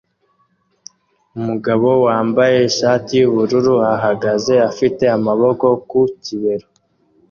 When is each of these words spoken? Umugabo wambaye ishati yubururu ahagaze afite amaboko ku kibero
Umugabo 1.37 1.87
wambaye 2.05 2.57
ishati 2.69 3.11
yubururu 3.21 3.73
ahagaze 3.95 4.53
afite 4.69 5.03
amaboko 5.17 5.65
ku 5.89 5.99
kibero 6.23 6.67